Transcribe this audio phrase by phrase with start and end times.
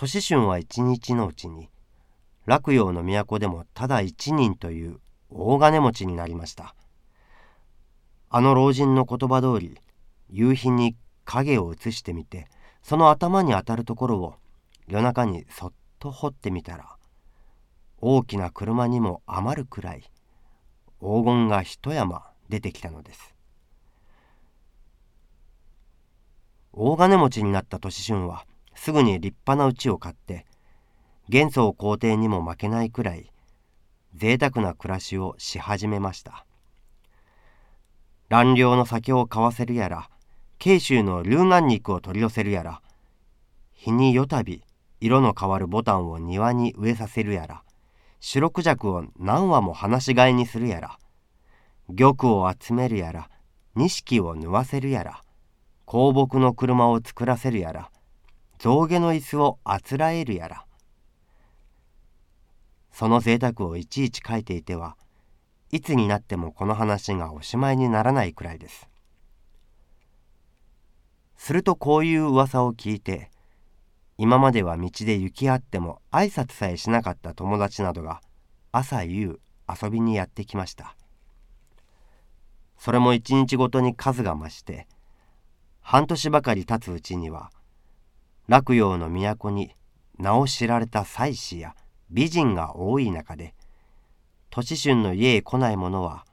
[0.00, 1.70] 年春は一日のうちに
[2.46, 6.76] 洛陽の都でもただ一人という大金持ちになりました。
[8.30, 9.76] あの老人の言葉通り
[10.30, 12.46] 夕日に影を映してみて
[12.80, 14.34] その頭に当たるところを
[14.86, 16.96] 夜中にそっと掘ってみたら
[18.00, 20.02] 大きな車にも余るくらい
[21.00, 23.34] 黄金が一山出てきたのです。
[26.72, 28.44] 大金持ちになった年春は
[28.80, 30.46] すぐに立派な家を買って
[31.28, 33.30] 元宗皇帝にも負けないくらい
[34.14, 36.46] 贅沢な暮らしをし始めました。
[38.28, 40.08] 乱量の酒を買わせるやら
[40.58, 42.80] 慶州の龍眼肉を取り寄せるやら
[43.74, 44.62] 日に夜旅
[45.00, 47.62] 色の変わるボタンを庭に植えさせるやら
[48.20, 50.98] 白クジャクを何羽も放し飼いにするやら
[51.88, 53.28] 玉を集めるやら
[53.74, 55.24] 錦を縫わせるやら
[55.86, 57.90] 香木の車を作らせるやら
[58.58, 60.66] 象牙の椅子をあつらえるやら。
[62.90, 64.96] その贅沢をいちいち書いていては
[65.70, 68.88] いつになってもこの話がおしまいにならないくらいです。
[71.36, 73.30] するとこういう噂を聞いて
[74.16, 78.20] 今までは道で行き合っても挨拶さえしなかった友達などが
[78.72, 79.38] 朝夕
[79.82, 80.96] 遊びにやってきました。
[82.76, 84.88] それも一日ごとに数が増して
[85.80, 87.52] 半年ばかり経つうちには
[88.48, 89.74] 洛陽の都に
[90.18, 91.76] 名を知られた妻子や
[92.10, 93.54] 美人が多い中で
[94.48, 96.24] 年春の家へ来ない者は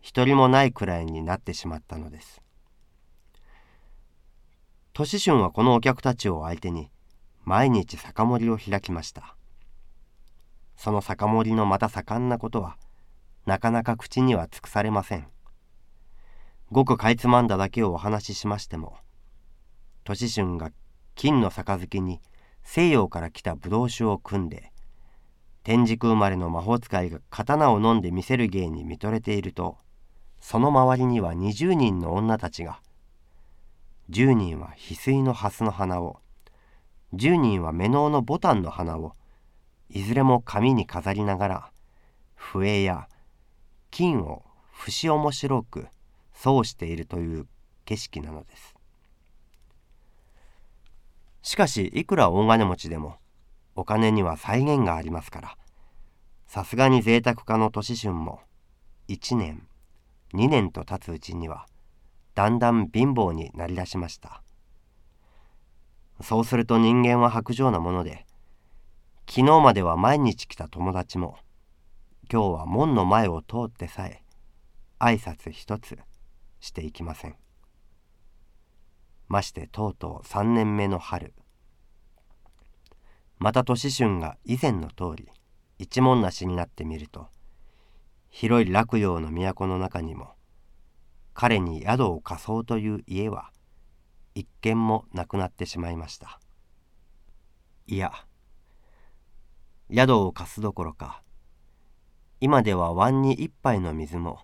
[0.00, 2.42] 一人もないくらいになってしまったのです。
[4.92, 6.90] 年春はこのお客たちを相手に
[7.44, 9.36] 毎日酒盛りを開きました。
[10.76, 12.76] その酒盛りのまた盛んなことは
[13.46, 15.28] なかなか口には尽くされません。
[16.72, 18.96] ごくかいつまんだだけをお話ししましても
[20.02, 20.72] 年春が
[21.14, 22.20] 金の杯に
[22.62, 24.72] 西洋から来た葡萄酒を汲んで
[25.62, 29.78] 天竺生まれの魔法使いが刀を飲んで見せる芸に見とれていると
[30.40, 32.80] その周りには20人の女たちが
[34.10, 36.18] 10人は翡翠の蓮の花を
[37.14, 39.14] 10人は目ののボタンの花を
[39.88, 41.72] いずれも紙に飾りながら
[42.34, 43.08] 笛や
[43.90, 45.86] 金を節面白く
[46.34, 47.46] 奏しているという
[47.84, 48.73] 景色なのです。
[51.44, 53.18] しかしいくら大金持ちでも
[53.76, 55.56] お金には際限がありますから。
[56.46, 58.40] さすがに贅沢家の年春も
[59.08, 59.68] 1年
[60.32, 61.66] 2年と経つうちには
[62.34, 64.42] だんだん貧乏になりだしました。
[66.22, 68.24] そうすると人間は薄情なもので
[69.28, 71.36] 昨日までは毎日来た友達も
[72.32, 74.22] 今日は門の前を通ってさえ
[74.98, 75.98] 挨拶一つ
[76.60, 77.36] していきません。
[79.28, 81.34] ましてとうとう3年目の春。
[83.38, 85.28] また年春が以前の通り
[85.78, 87.28] 一文無しになってみると
[88.30, 90.34] 広い洛陽の都の中にも
[91.34, 93.50] 彼に宿を貸そうという家は
[94.34, 96.40] 一軒もなくなってしまいました。
[97.86, 98.12] いや
[99.92, 101.22] 宿を貸すどころか
[102.40, 104.40] 今では湾に一杯の水も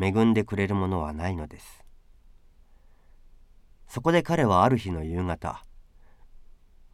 [0.00, 1.81] 恵んでくれるものはないのです。
[3.92, 5.62] そこで彼はある日の夕方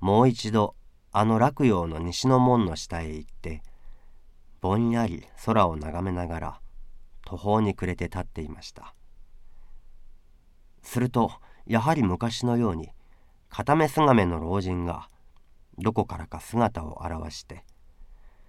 [0.00, 0.74] もう一度
[1.12, 3.62] あの洛陽の西の門の下へ行って
[4.60, 6.60] ぼんやり空を眺めながら
[7.24, 8.96] 途方に暮れて立っていました
[10.82, 11.30] すると
[11.68, 12.88] やはり昔のように
[13.48, 15.08] 片目すがめの老人が
[15.78, 17.62] どこからか姿を現して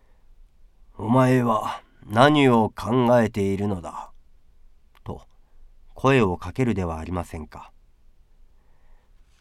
[0.98, 4.12] 「お前は何を考えているのだ」
[5.06, 5.22] と
[5.94, 7.72] 声をかけるではありませんか。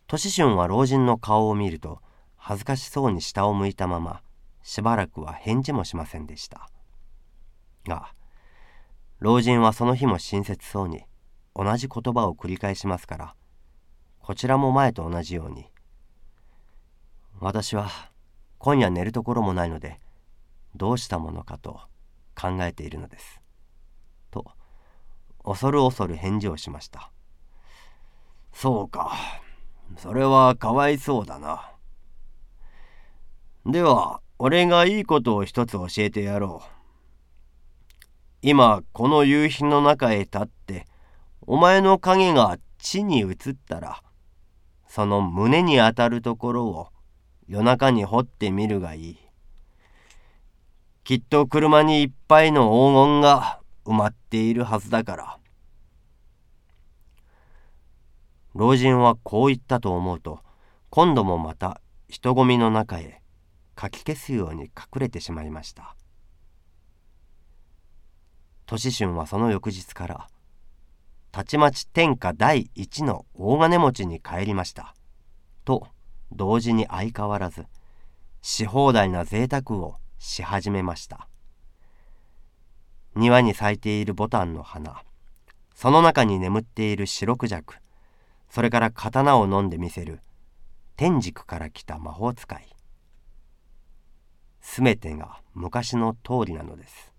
[0.09, 2.01] 年春は老人の顔を見ると
[2.35, 4.23] 恥ずかしそうに下を向いたまま
[4.63, 6.71] しばらくは返事もしませんでした。
[7.87, 8.15] が
[9.19, 11.05] 老人はその日も親切そうに
[11.55, 13.35] 同じ言葉を繰り返しますから
[14.19, 15.71] こちらも前と同じように
[17.39, 17.91] 「私は
[18.57, 20.01] 今夜寝るところもないので
[20.75, 21.81] どうしたものかと
[22.35, 23.43] 考えているのです」
[24.31, 24.47] と
[25.45, 27.13] 恐る恐る返事をしました
[28.55, 29.13] 「そうか。
[29.99, 31.73] それはかわいそうだな。
[33.67, 36.69] では、俺がいいことを一つ教えてやろう。
[38.41, 40.87] 今、この夕日の中へ立って、
[41.43, 43.37] お前の影が地に移っ
[43.69, 44.01] たら、
[44.87, 46.89] その胸に当たるところを
[47.49, 49.19] 夜中に掘ってみるがいい。
[51.03, 55.38] きっと車にいっぱいの黄金が埋まっているはずだから。
[58.59, 60.41] 老人はこう言ったと思うと
[60.91, 63.23] 今度もまた人混みの中へ
[63.77, 65.95] かき消すように隠れてしまいました。
[68.67, 70.27] 年春はその翌日から
[71.31, 74.93] たちまち天下第一の大金持ちに帰りました。
[75.65, 75.87] と
[76.33, 77.67] 同時に相変わらず
[78.43, 81.29] し放題な贅沢をし始めました。
[83.15, 85.01] 庭に咲いているボタンの花
[85.77, 87.77] その中に眠っている白クジャク
[88.49, 90.21] それから刀を飲んでみせる。
[90.97, 92.77] 天竺から来た魔法使い。
[94.61, 97.13] すべてが昔の通りなのです。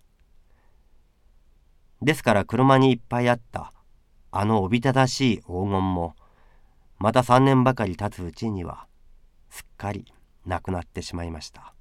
[2.02, 3.74] ですから車にいっぱいあった。
[4.32, 6.16] あのおびただしい黄金も
[7.00, 8.86] また3年ばかり経つうちには
[9.50, 10.14] すっかり
[10.46, 11.74] なくなってしまいました。